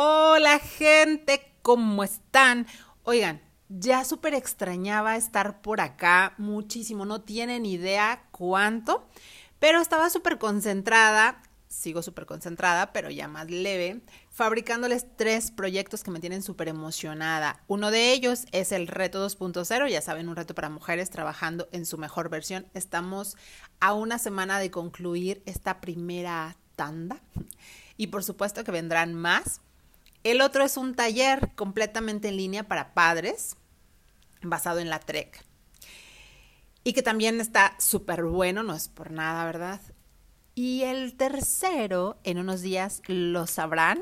Hola 0.00 0.60
gente, 0.60 1.56
¿cómo 1.60 2.04
están? 2.04 2.68
Oigan, 3.02 3.42
ya 3.68 4.04
súper 4.04 4.32
extrañaba 4.32 5.16
estar 5.16 5.60
por 5.60 5.80
acá 5.80 6.34
muchísimo, 6.38 7.04
no 7.04 7.22
tienen 7.22 7.66
idea 7.66 8.22
cuánto, 8.30 9.08
pero 9.58 9.80
estaba 9.80 10.08
súper 10.08 10.38
concentrada, 10.38 11.42
sigo 11.66 12.02
súper 12.02 12.26
concentrada, 12.26 12.92
pero 12.92 13.10
ya 13.10 13.26
más 13.26 13.50
leve, 13.50 14.00
fabricándoles 14.30 15.04
tres 15.16 15.50
proyectos 15.50 16.04
que 16.04 16.12
me 16.12 16.20
tienen 16.20 16.44
súper 16.44 16.68
emocionada. 16.68 17.64
Uno 17.66 17.90
de 17.90 18.12
ellos 18.12 18.44
es 18.52 18.70
el 18.70 18.86
reto 18.86 19.28
2.0, 19.28 19.88
ya 19.88 20.00
saben, 20.00 20.28
un 20.28 20.36
reto 20.36 20.54
para 20.54 20.70
mujeres 20.70 21.10
trabajando 21.10 21.68
en 21.72 21.84
su 21.84 21.98
mejor 21.98 22.28
versión. 22.28 22.68
Estamos 22.72 23.36
a 23.80 23.94
una 23.94 24.20
semana 24.20 24.60
de 24.60 24.70
concluir 24.70 25.42
esta 25.44 25.80
primera 25.80 26.56
tanda 26.76 27.20
y 27.96 28.06
por 28.06 28.22
supuesto 28.22 28.62
que 28.62 28.70
vendrán 28.70 29.16
más. 29.16 29.60
El 30.24 30.40
otro 30.40 30.64
es 30.64 30.76
un 30.76 30.94
taller 30.94 31.54
completamente 31.54 32.28
en 32.28 32.36
línea 32.36 32.64
para 32.64 32.94
padres, 32.94 33.56
basado 34.42 34.78
en 34.80 34.90
la 34.90 35.00
TREC. 35.00 35.44
Y 36.84 36.92
que 36.92 37.02
también 37.02 37.40
está 37.40 37.76
súper 37.78 38.24
bueno, 38.24 38.62
no 38.62 38.74
es 38.74 38.88
por 38.88 39.10
nada, 39.10 39.44
¿verdad? 39.44 39.80
Y 40.54 40.82
el 40.82 41.16
tercero, 41.16 42.18
en 42.24 42.38
unos 42.38 42.62
días 42.62 43.02
lo 43.06 43.46
sabrán, 43.46 44.00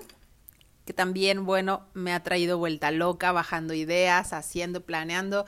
que 0.87 0.93
también, 0.93 1.45
bueno, 1.45 1.87
me 1.95 2.15
ha 2.15 2.23
traído 2.23 2.59
vuelta 2.59 2.93
loca, 2.93 3.33
bajando 3.33 3.75
ideas, 3.75 4.33
haciendo, 4.33 4.87
planeando. 4.87 5.45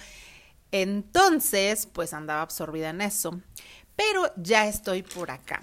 Entonces, 0.73 1.87
pues 1.87 2.13
andaba 2.13 2.43
absorbida 2.43 2.91
en 2.91 3.01
eso. 3.01 3.41
Pero 3.95 4.33
ya 4.37 4.67
estoy 4.67 5.03
por 5.03 5.31
acá. 5.31 5.63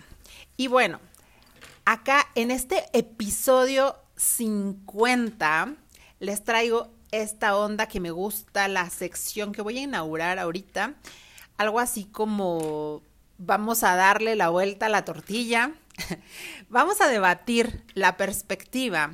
Y 0.57 0.67
bueno, 0.67 0.99
acá 1.83 2.25
en 2.35 2.51
este 2.51 2.85
episodio 2.93 3.97
50 4.15 5.75
les 6.19 6.43
traigo 6.43 6.91
esta 7.11 7.57
onda 7.57 7.87
que 7.87 7.99
me 7.99 8.11
gusta, 8.11 8.67
la 8.67 8.89
sección 8.89 9.51
que 9.51 9.61
voy 9.61 9.77
a 9.77 9.83
inaugurar 9.83 10.39
ahorita. 10.39 10.95
Algo 11.57 11.79
así 11.79 12.05
como 12.05 13.01
vamos 13.37 13.83
a 13.83 13.95
darle 13.95 14.35
la 14.35 14.49
vuelta 14.49 14.87
a 14.87 14.89
la 14.89 15.05
tortilla. 15.05 15.73
vamos 16.69 17.01
a 17.01 17.07
debatir 17.07 17.83
la 17.93 18.17
perspectiva 18.17 19.11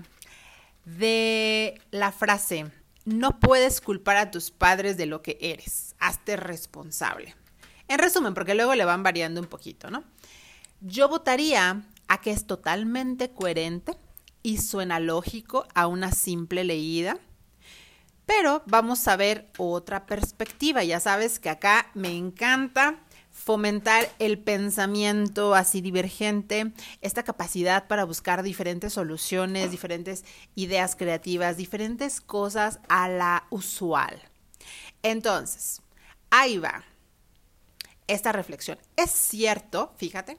de 0.86 1.80
la 1.92 2.12
frase, 2.12 2.72
no 3.06 3.40
puedes 3.40 3.82
culpar 3.82 4.18
a 4.18 4.32
tus 4.32 4.52
padres 4.52 4.98
de 4.98 5.06
lo 5.06 5.22
que 5.22 5.38
eres, 5.42 5.96
hazte 6.00 6.38
responsable. 6.38 7.36
En 7.88 8.00
resumen, 8.00 8.34
porque 8.34 8.56
luego 8.56 8.76
le 8.76 8.86
van 8.86 9.04
variando 9.04 9.42
un 9.42 9.48
poquito, 9.48 9.92
¿no? 9.92 10.04
Yo 10.80 11.08
votaría 11.08 11.84
a 12.08 12.22
que 12.22 12.32
es 12.32 12.48
totalmente 12.48 13.32
coherente 13.32 13.96
y 14.44 14.58
suena 14.58 15.00
lógico 15.00 15.68
a 15.74 15.88
una 15.88 16.12
simple 16.12 16.64
leída. 16.64 17.18
Pero 18.26 18.64
vamos 18.66 19.08
a 19.08 19.16
ver 19.16 19.50
otra 19.58 20.06
perspectiva. 20.06 20.84
Ya 20.84 21.00
sabes 21.00 21.40
que 21.40 21.50
acá 21.50 21.92
me 21.94 22.16
encanta 22.16 23.04
fomentar 23.32 24.08
el 24.20 24.38
pensamiento 24.40 25.56
así 25.56 25.82
divergente, 25.82 26.74
esta 27.02 27.24
capacidad 27.24 27.88
para 27.88 28.04
buscar 28.04 28.44
diferentes 28.44 28.94
soluciones, 28.94 29.72
diferentes 29.72 30.26
ideas 30.56 30.96
creativas, 30.96 31.58
diferentes 31.58 32.22
cosas 32.22 32.80
a 32.90 33.10
la 33.10 33.48
usual. 33.50 34.22
Entonces, 35.02 35.82
ahí 36.30 36.58
va 36.58 36.84
esta 38.08 38.32
reflexión. 38.32 38.78
Es 38.96 39.12
cierto, 39.12 39.94
fíjate, 39.98 40.38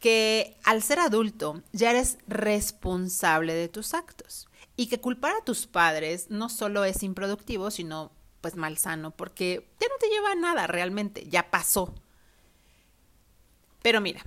que 0.00 0.56
al 0.64 0.82
ser 0.82 0.98
adulto 0.98 1.62
ya 1.72 1.90
eres 1.90 2.18
responsable 2.26 3.54
de 3.54 3.68
tus 3.68 3.94
actos 3.94 4.48
y 4.74 4.86
que 4.86 5.00
culpar 5.00 5.34
a 5.36 5.44
tus 5.44 5.66
padres 5.66 6.30
no 6.30 6.48
solo 6.48 6.84
es 6.84 7.02
improductivo, 7.02 7.70
sino 7.70 8.10
pues 8.40 8.56
malsano, 8.56 9.10
porque 9.10 9.68
ya 9.78 9.86
no 9.88 9.94
te 10.00 10.08
lleva 10.08 10.32
a 10.32 10.34
nada 10.34 10.66
realmente, 10.66 11.28
ya 11.28 11.50
pasó. 11.50 11.94
Pero 13.82 14.00
mira, 14.00 14.24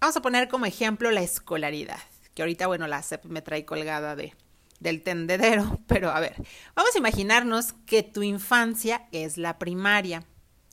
vamos 0.00 0.16
a 0.16 0.22
poner 0.22 0.48
como 0.48 0.66
ejemplo 0.66 1.12
la 1.12 1.22
escolaridad, 1.22 2.00
que 2.34 2.42
ahorita, 2.42 2.66
bueno, 2.66 2.88
la 2.88 3.00
CEP 3.00 3.24
me 3.26 3.42
trae 3.42 3.64
colgada 3.64 4.16
de, 4.16 4.34
del 4.80 5.02
tendedero, 5.04 5.78
pero 5.86 6.10
a 6.10 6.18
ver, 6.18 6.34
vamos 6.74 6.92
a 6.92 6.98
imaginarnos 6.98 7.74
que 7.86 8.02
tu 8.02 8.24
infancia 8.24 9.06
es 9.12 9.38
la 9.38 9.60
primaria. 9.60 10.24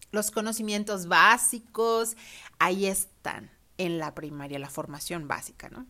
Los 0.09 0.31
conocimientos 0.31 1.05
básicos 1.07 2.17
ahí 2.57 2.87
están 2.87 3.51
en 3.85 3.97
la 3.97 4.13
primaria, 4.13 4.59
la 4.59 4.69
formación 4.69 5.27
básica, 5.27 5.69
¿no? 5.69 5.87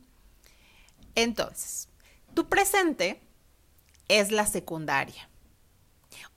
Entonces, 1.16 1.90
tu 2.34 2.47
presente 2.47 3.22
es 4.07 4.31
la 4.31 4.46
secundaria. 4.46 5.29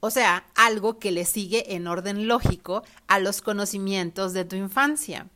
O 0.00 0.10
sea, 0.10 0.46
algo 0.54 0.98
que 0.98 1.12
le 1.12 1.24
sigue 1.24 1.74
en 1.74 1.86
orden 1.86 2.26
lógico 2.28 2.82
a 3.06 3.18
los 3.18 3.40
conocimientos 3.40 4.32
de 4.32 4.44
tu 4.44 4.56
infancia. 4.56 5.28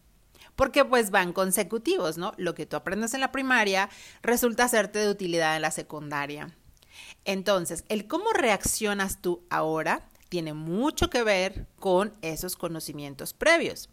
Porque 0.57 0.85
pues 0.85 1.11
van 1.11 1.33
consecutivos, 1.33 2.19
¿no? 2.19 2.33
Lo 2.37 2.55
que 2.55 2.67
tú 2.67 2.77
aprendes 2.77 3.15
en 3.15 3.21
la 3.21 3.31
primaria 3.31 3.89
resulta 4.23 4.65
hacerte 4.65 4.99
de 4.99 5.11
utilidad 5.11 5.55
en 5.55 5.63
la 5.63 5.71
secundaria. 5.71 6.57
Entonces, 7.25 7.85
el 7.89 8.09
cómo 8.09 8.33
reaccionas 8.33 9.23
tú 9.23 9.45
ahora 9.51 10.09
tiene 10.29 10.53
mucho 10.55 11.11
que 11.11 11.23
ver 11.23 11.69
con 11.79 12.13
esos 12.23 12.57
conocimientos 12.57 13.35
previos. 13.35 13.89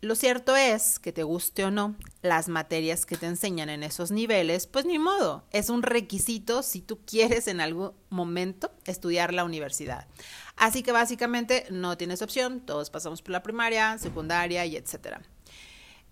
Lo 0.00 0.14
cierto 0.14 0.54
es 0.54 1.00
que 1.00 1.12
te 1.12 1.24
guste 1.24 1.64
o 1.64 1.72
no, 1.72 1.96
las 2.22 2.48
materias 2.48 3.04
que 3.04 3.16
te 3.16 3.26
enseñan 3.26 3.68
en 3.68 3.82
esos 3.82 4.12
niveles, 4.12 4.68
pues 4.68 4.84
ni 4.84 4.96
modo, 4.96 5.44
es 5.50 5.70
un 5.70 5.82
requisito 5.82 6.62
si 6.62 6.80
tú 6.80 7.00
quieres 7.04 7.48
en 7.48 7.60
algún 7.60 7.90
momento 8.08 8.70
estudiar 8.84 9.34
la 9.34 9.44
universidad. 9.44 10.06
Así 10.54 10.84
que 10.84 10.92
básicamente 10.92 11.66
no 11.70 11.96
tienes 11.96 12.22
opción, 12.22 12.60
todos 12.60 12.90
pasamos 12.90 13.22
por 13.22 13.32
la 13.32 13.42
primaria, 13.42 13.98
secundaria 13.98 14.64
y 14.66 14.76
etcétera. 14.76 15.20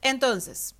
Entonces, 0.02 0.74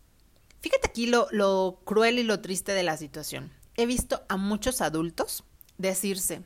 fíjate 0.61 0.89
aquí 0.89 1.07
lo, 1.07 1.29
lo 1.31 1.81
cruel 1.85 2.19
y 2.19 2.25
lo 2.25 2.41
triste 2.41 2.73
de 2.73 2.83
la 2.83 2.97
situación. 2.97 3.53
He 3.77 3.87
visto 3.87 4.25
a 4.29 4.37
muchos 4.37 4.81
adultos 4.81 5.45
decirse, 5.79 6.43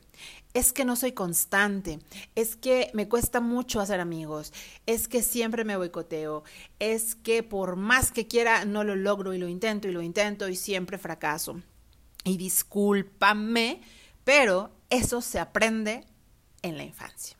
es 0.55 0.73
que 0.73 0.85
no 0.85 0.97
soy 0.97 1.13
constante, 1.13 2.01
es 2.35 2.57
que 2.57 2.91
me 2.95 3.09
cuesta 3.09 3.41
mucho 3.41 3.81
hacer 3.81 4.01
amigos, 4.01 4.53
es 4.87 5.07
que 5.07 5.23
siempre 5.23 5.65
me 5.65 5.77
boicoteo, 5.77 6.43
es 6.79 7.15
que 7.15 7.43
por 7.43 7.77
más 7.77 8.11
que 8.11 8.27
quiera 8.27 8.65
no 8.65 8.85
lo 8.85 8.97
logro 8.97 9.33
y 9.33 9.39
lo 9.39 9.49
intento 9.49 9.89
y 9.89 9.93
lo 9.93 10.03
intento 10.03 10.49
y 10.49 10.57
siempre 10.57 10.99
fracaso. 10.99 11.61
Y 12.25 12.37
discúlpame, 12.37 13.81
pero 14.25 14.71
eso 14.91 15.21
se 15.21 15.39
aprende 15.39 16.05
en 16.63 16.77
la 16.77 16.85
infancia. 16.85 17.37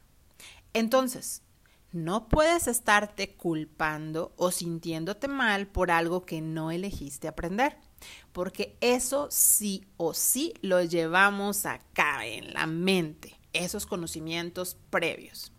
Entonces, 0.73 1.43
no 1.93 2.29
puedes 2.29 2.69
estarte 2.69 3.35
culpando 3.35 4.33
o 4.37 4.53
sintiéndote 4.53 5.27
mal 5.27 5.67
por 5.67 5.91
algo 5.91 6.25
que 6.25 6.41
no 6.41 6.71
elegiste 6.71 7.27
aprender 7.27 7.77
porque 8.33 8.77
eso 8.81 9.29
sí 9.31 9.85
o 9.97 10.15
sí 10.15 10.55
lo 10.63 10.83
llevamos 10.83 11.67
acá 11.67 12.27
en 12.27 12.53
la 12.55 12.67
mente, 12.67 13.39
esos 13.53 13.87
conocimientos 13.87 14.77
previos. 14.91 15.53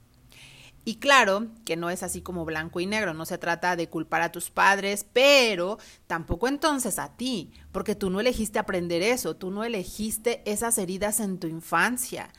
Y 0.83 0.95
claro 0.95 1.47
que 1.63 1.75
no 1.75 1.91
es 1.91 2.01
así 2.01 2.21
como 2.21 2.43
blanco 2.43 2.79
y 2.79 2.87
negro, 2.87 3.13
no 3.13 3.25
se 3.25 3.37
trata 3.37 3.75
de 3.75 3.87
culpar 3.87 4.23
a 4.23 4.31
tus 4.31 4.49
padres, 4.49 5.05
pero 5.13 5.77
tampoco 6.07 6.47
entonces 6.47 6.97
a 6.97 7.15
ti, 7.15 7.51
porque 7.71 7.93
tú 7.93 8.09
no 8.09 8.19
elegiste 8.19 8.57
aprender 8.57 9.03
eso, 9.03 9.35
tú 9.35 9.51
no 9.51 9.63
elegiste 9.63 10.41
esas 10.45 10.79
heridas 10.79 11.19
en 11.19 11.37
tu 11.37 11.45
infancia. 11.45 12.29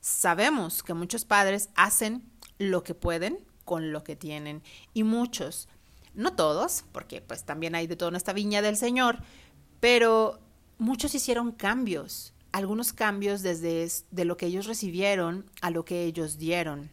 Sabemos 0.00 0.84
que 0.84 0.94
muchos 0.94 1.24
padres 1.24 1.70
hacen 1.74 2.22
lo 2.58 2.84
que 2.84 2.94
pueden 2.94 3.44
con 3.64 3.90
lo 3.90 4.04
que 4.04 4.14
tienen 4.14 4.62
y 4.94 5.02
muchos, 5.02 5.68
no 6.14 6.34
todos, 6.34 6.84
porque 6.92 7.20
pues 7.20 7.44
también 7.44 7.74
hay 7.74 7.88
de 7.88 7.96
todo 7.96 8.10
en 8.10 8.16
esta 8.16 8.32
viña 8.32 8.62
del 8.62 8.76
Señor, 8.76 9.18
pero 9.80 10.40
muchos 10.78 11.14
hicieron 11.14 11.52
cambios, 11.52 12.32
algunos 12.52 12.92
cambios 12.92 13.42
desde 13.42 13.88
de 14.10 14.24
lo 14.24 14.36
que 14.36 14.46
ellos 14.46 14.66
recibieron 14.66 15.50
a 15.60 15.70
lo 15.70 15.84
que 15.84 16.04
ellos 16.04 16.38
dieron. 16.38 16.90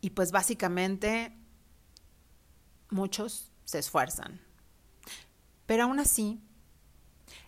Y 0.00 0.10
pues 0.10 0.30
básicamente 0.30 1.32
muchos 2.90 3.50
se 3.64 3.78
esfuerzan. 3.78 4.40
Pero 5.66 5.84
aún 5.84 5.98
así, 5.98 6.40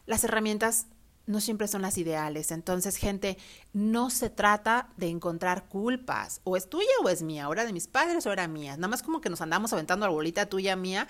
las 0.06 0.24
herramientas 0.24 0.86
no 1.26 1.40
siempre 1.40 1.68
son 1.68 1.82
las 1.82 1.96
ideales. 1.96 2.50
Entonces, 2.50 2.96
gente, 2.96 3.38
no 3.72 4.10
se 4.10 4.30
trata 4.30 4.90
de 4.96 5.08
encontrar 5.08 5.68
culpas. 5.68 6.40
O 6.44 6.56
es 6.56 6.68
tuya 6.68 6.88
o 7.02 7.08
es 7.08 7.22
mía. 7.22 7.44
Ahora 7.44 7.64
de 7.64 7.72
mis 7.72 7.86
padres 7.86 8.26
o 8.26 8.32
era 8.32 8.48
mía. 8.48 8.76
Nada 8.76 8.88
más 8.88 9.02
como 9.02 9.20
que 9.20 9.30
nos 9.30 9.40
andamos 9.40 9.72
aventando 9.72 10.06
la 10.06 10.12
bolita 10.12 10.46
tuya, 10.46 10.76
mía. 10.76 11.06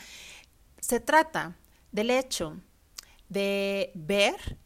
Se 0.78 1.00
trata 1.00 1.56
del 1.90 2.10
hecho 2.10 2.56
de 3.30 3.92
ver 3.94 4.58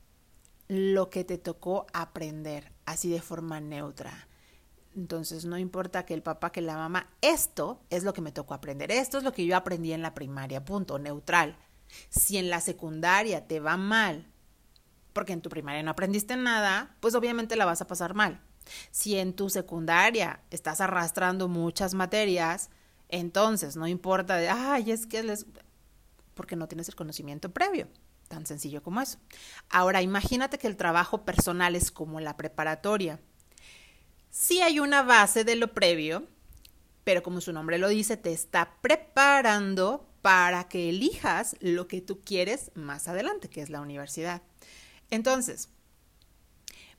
lo 0.67 1.11
que 1.11 1.23
te 1.23 1.39
tocó 1.39 1.87
aprender, 1.93 2.73
así 2.87 3.09
de 3.09 3.21
forma 3.21 3.61
neutra. 3.61 4.27
Entonces, 4.97 5.45
no 5.45 5.59
importa 5.59 6.07
que 6.07 6.15
el 6.15 6.23
papá, 6.23 6.51
que 6.51 6.61
la 6.61 6.77
mamá, 6.77 7.09
esto 7.21 7.81
es 7.91 8.05
lo 8.05 8.13
que 8.13 8.21
me 8.21 8.33
tocó 8.33 8.55
aprender, 8.55 8.91
esto 8.91 9.19
es 9.19 9.25
lo 9.25 9.33
que 9.33 9.45
yo 9.45 9.57
aprendí 9.57 9.93
en 9.93 10.03
la 10.03 10.15
primaria, 10.15 10.65
punto, 10.65 10.99
neutral. 10.99 11.57
Si 12.09 12.39
en 12.39 12.49
la 12.49 12.61
secundaria 12.61 13.47
te 13.47 13.61
va 13.61 13.77
mal, 13.77 14.27
porque 15.13 15.33
en 15.33 15.43
tu 15.43 15.51
primaria 15.51 15.83
no 15.83 15.91
aprendiste 15.91 16.37
nada, 16.37 16.97
pues 17.01 17.15
obviamente 17.15 17.57
la 17.57 17.67
vas 17.67 17.81
a 17.81 17.87
pasar 17.87 18.15
mal. 18.15 18.41
Si 18.91 19.19
en 19.19 19.35
tu 19.35 19.51
secundaria 19.51 20.41
estás 20.51 20.81
arrastrando 20.81 21.49
muchas 21.49 21.93
materias, 21.95 22.71
entonces 23.09 23.77
no 23.77 23.87
importa 23.87 24.37
de, 24.37 24.49
ay, 24.49 24.91
es 24.91 25.07
que 25.07 25.23
les... 25.23 25.47
porque 26.35 26.57
no 26.57 26.67
tienes 26.67 26.89
el 26.89 26.95
conocimiento 26.95 27.53
previo. 27.53 27.89
Tan 28.35 28.47
sencillo 28.47 28.83
como 28.83 29.01
eso. 29.01 29.19
Ahora, 29.71 30.03
imagínate 30.03 30.59
que 30.59 30.67
el 30.67 30.77
trabajo 30.77 31.25
personal 31.25 31.77
es 31.77 31.93
como 31.93 32.19
la 32.19 32.37
preparatoria. 32.37 33.21
Sí 34.29 34.61
hay 34.61 34.81
una 34.81 35.03
base 35.03 35.45
de 35.45 35.55
lo 35.55 35.73
previo, 35.73 36.27
pero 37.05 37.23
como 37.23 37.41
su 37.41 37.53
nombre 37.53 37.79
lo 37.79 37.87
dice, 37.87 38.17
te 38.17 38.33
está 38.33 38.75
preparando 38.81 40.11
para 40.21 40.69
que 40.69 40.89
elijas 40.89 41.55
lo 41.61 41.87
que 41.87 42.01
tú 42.01 42.23
quieres 42.23 42.73
más 42.75 43.07
adelante, 43.07 43.49
que 43.49 43.63
es 43.63 43.71
la 43.71 43.81
universidad. 43.81 44.43
Entonces, 45.11 45.69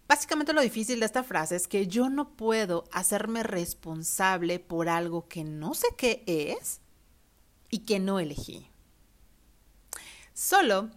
básicamente 0.07 0.53
lo 0.53 0.61
difícil 0.61 1.01
de 1.01 1.05
esta 1.05 1.25
frase 1.25 1.57
es 1.57 1.67
que 1.67 1.87
yo 1.87 2.09
no 2.09 2.37
puedo 2.37 2.85
hacerme 2.93 3.43
responsable 3.43 4.59
por 4.59 4.87
algo 4.87 5.27
que 5.27 5.43
no 5.43 5.73
sé 5.73 5.87
qué 5.97 6.23
es 6.25 6.79
y 7.69 7.79
que 7.79 7.99
no 7.99 8.21
elegí. 8.21 8.69
Solo 10.33 10.91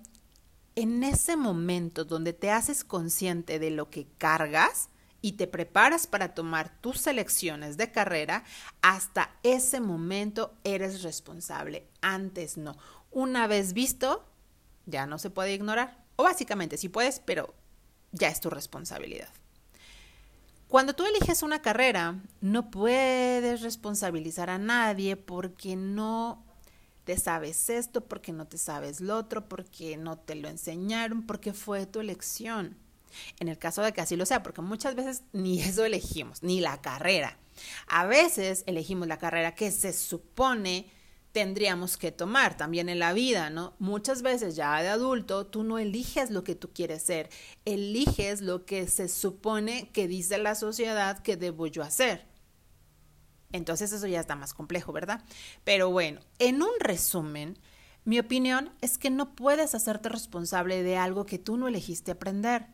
en 0.79 1.03
ese 1.03 1.37
momento 1.37 2.05
donde 2.05 2.33
te 2.33 2.53
haces 2.53 2.85
consciente 2.85 3.59
de 3.59 3.73
lo 3.73 3.91
que 3.91 4.07
cargas 4.17 4.91
y 5.21 5.33
te 5.33 5.49
preparas 5.49 6.07
para 6.07 6.35
tomar 6.35 6.81
tus 6.81 7.01
selecciones 7.01 7.77
de 7.77 7.91
carrera, 7.91 8.45
hasta 8.81 9.35
ese 9.43 9.81
momento 9.81 10.55
eres 10.63 11.03
responsable. 11.03 11.89
Antes 12.01 12.57
no. 12.57 12.77
Una 13.11 13.49
vez 13.49 13.73
visto, 13.73 14.25
ya 14.87 15.07
no 15.07 15.19
se 15.19 15.31
puede 15.31 15.53
ignorar. 15.53 16.05
O 16.15 16.23
básicamente 16.23 16.77
sí 16.77 16.89
puedes, 16.89 17.19
pero 17.19 17.57
ya 18.13 18.29
es 18.29 18.41
tu 18.41 18.49
responsabilidad. 18.49 19.31
Cuando 20.69 20.95
tú 20.95 21.05
eliges 21.07 21.43
una 21.43 21.61
carrera, 21.61 22.21
no 22.41 22.71
puedes 22.71 23.63
responsabilizar 23.63 24.49
a 24.49 24.59
nadie 24.59 25.17
porque 25.17 25.75
no 25.75 26.45
te 27.09 27.17
sabes 27.17 27.71
esto, 27.71 28.03
porque 28.03 28.35
no 28.35 28.47
te 28.47 28.59
sabes 28.59 29.01
lo 29.01 29.17
otro, 29.17 29.49
porque 29.49 29.97
no 29.97 30.19
te 30.19 30.35
lo 30.35 30.47
enseñaron, 30.47 31.25
porque 31.25 31.55
fue 31.55 31.87
tu 31.87 32.01
elección. 32.01 32.77
En 33.41 33.49
el 33.49 33.57
caso 33.57 33.81
de 33.81 33.95
que 33.95 34.03
así 34.03 34.15
lo 34.15 34.27
sea, 34.27 34.43
porque 34.43 34.61
muchas 34.61 34.95
veces 34.95 35.23
ni 35.33 35.59
eso 35.63 35.87
elegimos, 35.87 36.43
ni 36.43 36.61
la 36.61 36.83
carrera. 36.83 37.39
A 37.87 38.05
veces 38.05 38.63
elegimos 38.67 39.09
la 39.09 39.17
carrera 39.17 39.55
que 39.55 39.71
se 39.71 39.95
supone 39.95 40.91
tendríamos 41.33 41.97
que 41.97 42.13
tomar 42.13 42.59
también 42.59 42.91
en 42.91 42.99
la 42.99 43.15
vida, 43.15 43.49
¿no? 43.49 43.73
Muchas 43.79 44.21
veces 44.21 44.55
ya 44.55 44.79
de 44.83 44.89
adulto 44.89 45.47
tú 45.47 45.65
no 45.65 45.79
eliges 45.79 46.29
lo 46.31 46.45
que 46.45 46.57
tú 46.57 46.75
quieres 46.75 47.05
ser, 47.05 47.31
eliges 47.65 48.43
lo 48.43 48.67
que 48.67 48.87
se 48.87 49.09
supone 49.09 49.89
que 49.95 50.09
dice 50.09 50.37
la 50.37 50.55
sociedad 50.55 51.21
que 51.21 51.39
debo 51.39 51.69
yo 51.69 51.83
hacer. 51.83 52.27
Entonces 53.53 53.93
eso 53.93 54.07
ya 54.07 54.21
está 54.21 54.37
más 54.37 54.55
complejo, 54.55 54.93
¿verdad? 54.93 55.25
Pero 55.65 55.91
bueno, 55.91 56.21
en 56.39 56.63
un 56.63 56.73
resumen, 56.81 57.59
mi 58.05 58.19
opinión 58.19 58.73
es 58.81 58.99
que 58.99 59.11
no 59.11 59.35
puedes 59.35 59.75
hacerte 59.75 60.09
responsable 60.09 60.83
de 60.83 60.97
algo 60.97 61.27
que 61.27 61.39
tú 61.39 61.57
no 61.57 61.69
elegiste 61.69 62.13
aprender, 62.13 62.67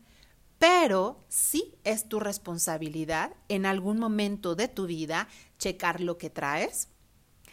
pero 0.59 1.25
sí 1.29 1.75
es 1.85 2.09
tu 2.09 2.21
responsabilidad 2.21 3.35
en 3.49 3.67
algún 3.67 3.99
momento 3.99 4.55
de 4.55 4.69
tu 4.69 4.87
vida 4.87 5.29
checar 5.59 6.00
lo 6.00 6.19
que 6.19 6.31
traes, 6.31 6.88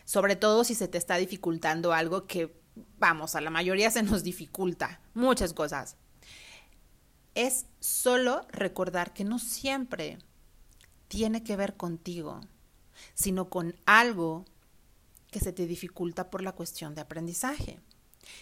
sobre 0.05 0.35
todo 0.35 0.63
si 0.63 0.75
se 0.75 0.87
te 0.87 0.97
está 0.97 1.17
dificultando 1.17 1.93
algo 1.93 2.25
que, 2.25 2.59
vamos, 2.97 3.35
a 3.35 3.41
la 3.41 3.49
mayoría 3.49 3.91
se 3.91 4.03
nos 4.03 4.23
dificulta, 4.23 5.01
muchas 5.13 5.53
cosas. 5.53 5.97
Es 7.33 7.65
solo 7.79 8.45
recordar 8.51 9.13
que 9.13 9.23
no 9.23 9.39
siempre 9.39 10.17
tiene 11.07 11.43
que 11.43 11.55
ver 11.55 11.77
contigo 11.77 12.41
sino 13.13 13.49
con 13.49 13.75
algo 13.85 14.45
que 15.31 15.39
se 15.39 15.53
te 15.53 15.65
dificulta 15.65 16.29
por 16.29 16.41
la 16.41 16.51
cuestión 16.51 16.93
de 16.93 17.01
aprendizaje. 17.01 17.79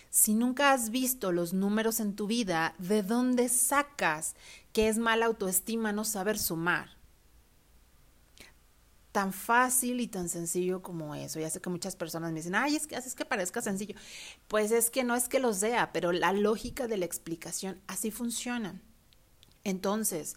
Si 0.10 0.34
nunca 0.34 0.74
has 0.74 0.90
visto 0.90 1.32
los 1.32 1.54
números 1.54 2.00
en 2.00 2.16
tu 2.16 2.28
vida, 2.28 2.76
¿de 2.80 3.04
dónde 3.04 3.50
sacas 3.50 4.36
que 4.74 4.90
es 4.90 4.98
mala 4.98 5.28
autoestima 5.28 5.92
no 5.92 6.04
saber 6.04 6.38
sumar? 6.38 6.98
Tan 9.12 9.34
fácil 9.34 10.02
y 10.02 10.08
tan 10.08 10.30
sencillo 10.30 10.82
como 10.82 11.16
eso. 11.16 11.40
Ya 11.40 11.50
sé 11.50 11.62
que 11.62 11.70
muchas 11.70 11.96
personas 11.96 12.32
me 12.32 12.40
dicen, 12.40 12.56
ay, 12.56 12.76
es 12.76 12.88
que 12.88 12.96
haces 12.96 13.16
que 13.16 13.26
parezca 13.26 13.62
sencillo. 13.62 13.96
Pues 14.48 14.72
es 14.72 14.90
que 14.90 15.04
no 15.04 15.16
es 15.16 15.28
que 15.28 15.40
lo 15.40 15.54
sea, 15.54 15.92
pero 15.92 16.12
la 16.12 16.34
lógica 16.34 16.88
de 16.88 16.98
la 16.98 17.06
explicación 17.06 17.82
así 17.88 18.12
funciona. 18.12 18.82
Entonces, 19.64 20.36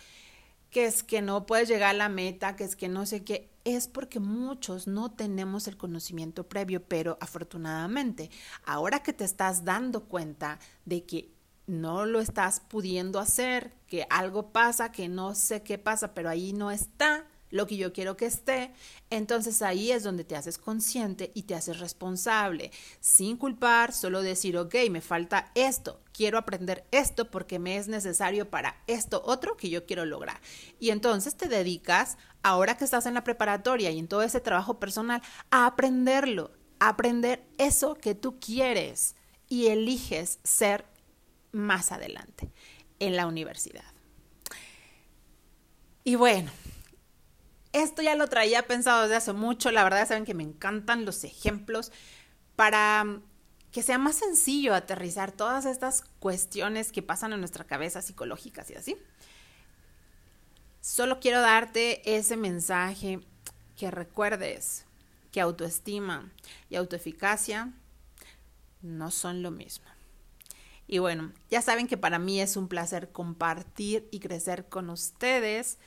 que 0.70 0.86
es 0.86 1.02
que 1.02 1.20
no 1.20 1.44
puedes 1.46 1.69
llegar 1.69 1.90
a 1.90 1.98
la 1.98 2.08
meta, 2.08 2.56
que 2.56 2.64
es 2.64 2.76
que 2.76 2.88
no 2.88 3.04
sé 3.04 3.24
qué, 3.24 3.51
es 3.64 3.88
porque 3.88 4.20
muchos 4.20 4.87
no 4.87 5.12
tenemos 5.12 5.69
el 5.69 5.76
conocimiento 5.76 6.49
previo, 6.49 6.82
pero 6.82 7.17
afortunadamente, 7.20 8.31
ahora 8.64 9.03
que 9.03 9.12
te 9.12 9.25
estás 9.25 9.64
dando 9.64 10.05
cuenta 10.05 10.59
de 10.85 11.05
que 11.05 11.32
no 11.67 12.06
lo 12.06 12.20
estás 12.20 12.61
pudiendo 12.61 13.19
hacer, 13.19 13.73
que 13.87 14.06
algo 14.11 14.53
pasa, 14.53 14.93
que 14.93 15.09
no 15.09 15.35
sé 15.35 15.62
qué 15.62 15.79
pasa, 15.79 16.14
pero 16.14 16.29
ahí 16.29 16.53
no 16.53 16.70
está, 16.70 17.26
lo 17.52 17.66
que 17.66 17.76
yo 17.76 17.93
quiero 17.93 18.16
que 18.16 18.26
esté, 18.26 18.72
entonces 19.10 19.62
ahí 19.62 19.93
es 19.93 20.02
donde 20.02 20.25
te 20.25 20.34
haces 20.34 20.58
consciente 20.58 21.31
y 21.34 21.43
te 21.43 21.54
haces 21.54 21.78
responsable, 21.78 22.72
sin 22.99 23.37
culpar, 23.37 23.93
solo 23.93 24.22
decir, 24.22 24.56
ok, 24.56 24.75
me 24.90 25.02
falta 25.02 25.52
esto, 25.54 26.00
quiero 26.12 26.38
aprender 26.38 26.84
esto 26.90 27.31
porque 27.31 27.58
me 27.58 27.76
es 27.76 27.88
necesario 27.88 28.49
para 28.50 28.82
esto 28.87 29.22
otro 29.25 29.56
que 29.56 29.69
yo 29.69 29.87
quiero 29.87 30.06
lograr. 30.06 30.40
Y 30.81 30.90
entonces 30.90 31.37
te 31.37 31.46
dedicas, 31.46 32.16
ahora 32.43 32.76
que 32.76 32.84
estás 32.84 33.06
en 33.06 33.14
la 33.14 33.22
preparatoria 33.22 33.90
y 33.90 33.98
en 33.98 34.08
todo 34.08 34.22
ese 34.22 34.40
trabajo 34.40 34.81
personal, 34.81 35.22
a 35.50 35.66
aprenderlo, 35.66 36.50
a 36.81 36.88
aprender 36.88 37.44
eso 37.58 37.94
que 37.94 38.14
tú 38.14 38.40
quieres 38.40 39.14
y 39.48 39.66
eliges 39.66 40.40
ser 40.43 40.87
más 41.52 41.93
adelante 41.93 42.50
en 42.98 43.14
la 43.14 43.26
universidad. 43.26 43.84
Y 46.05 46.14
bueno, 46.14 46.50
esto 47.72 48.02
ya 48.02 48.14
lo 48.14 48.28
traía 48.28 48.66
pensado 48.66 49.02
desde 49.02 49.16
hace 49.16 49.32
mucho, 49.32 49.70
la 49.70 49.84
verdad 49.84 50.06
saben 50.06 50.24
que 50.24 50.34
me 50.34 50.42
encantan 50.42 51.04
los 51.04 51.24
ejemplos 51.24 51.92
para 52.56 53.04
mm, 53.04 53.22
que 53.72 53.82
sea 53.82 53.98
más 53.98 54.16
sencillo 54.16 54.74
aterrizar 54.74 55.32
todas 55.32 55.64
estas 55.64 56.02
cuestiones 56.20 56.92
que 56.92 57.02
pasan 57.02 57.32
en 57.32 57.40
nuestra 57.40 57.64
cabeza 57.64 58.02
psicológicas 58.02 58.70
y 58.70 58.74
así. 58.74 58.96
Solo 60.81 61.20
quiero 61.20 61.41
darte 61.41 62.02
ese 62.17 62.36
mensaje 62.36 63.20
que 63.76 63.91
recuerdes 63.91 64.84
que 65.31 65.41
autoestima 65.41 66.31
y 66.69 66.76
autoeficacia 66.76 67.72
no 68.82 69.10
son 69.10 69.43
lo 69.43 69.50
mismo. 69.50 69.86
Y 70.86 70.98
bueno, 70.98 71.32
ya 71.50 71.62
saben 71.62 71.86
que 71.86 71.96
para 71.96 72.19
mí 72.19 72.41
es 72.41 72.56
un 72.56 72.69
placer 72.69 73.10
compartir 73.12 74.08
y 74.10 74.20
crecer 74.20 74.69
con 74.69 74.91
ustedes 74.91 75.79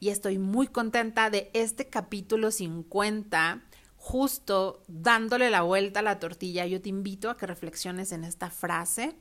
y 0.00 0.10
estoy 0.10 0.38
muy 0.38 0.68
contenta 0.68 1.30
de 1.30 1.50
este 1.54 1.88
capítulo 1.88 2.50
50, 2.50 3.62
justo 3.96 4.82
dándole 4.86 5.50
la 5.50 5.62
vuelta 5.62 6.00
a 6.00 6.04
la 6.04 6.18
tortilla. 6.18 6.66
Yo 6.66 6.80
te 6.80 6.88
invito 6.88 7.30
a 7.30 7.36
que 7.36 7.46
reflexiones 7.46 8.12
en 8.12 8.24
esta 8.24 8.50
frase, 8.50 9.16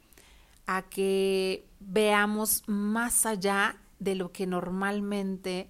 a 0.68 0.84
que 0.84 1.68
veamos 1.80 2.64
más 2.68 3.26
allá 3.26 3.78
de 4.00 4.16
lo 4.16 4.32
que 4.32 4.46
normalmente 4.46 5.70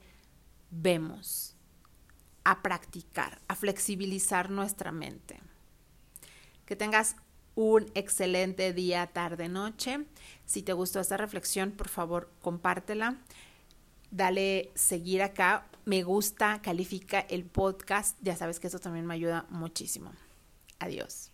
vemos, 0.71 1.55
a 2.43 2.61
practicar, 2.61 3.41
a 3.47 3.55
flexibilizar 3.55 4.49
nuestra 4.49 4.91
mente. 4.91 5.39
Que 6.65 6.75
tengas 6.75 7.15
un 7.55 7.89
excelente 7.95 8.73
día, 8.73 9.07
tarde, 9.07 9.47
noche. 9.47 10.05
Si 10.45 10.61
te 10.63 10.73
gustó 10.73 10.99
esta 10.99 11.17
reflexión, 11.17 11.71
por 11.71 11.87
favor, 11.87 12.29
compártela 12.41 13.17
dale 14.11 14.71
seguir 14.75 15.21
acá, 15.21 15.67
me 15.85 16.03
gusta, 16.03 16.61
califica 16.61 17.19
el 17.21 17.45
podcast, 17.45 18.17
ya 18.21 18.35
sabes 18.35 18.59
que 18.59 18.67
eso 18.67 18.79
también 18.79 19.05
me 19.05 19.13
ayuda 19.13 19.45
muchísimo. 19.49 20.11
Adiós. 20.79 21.31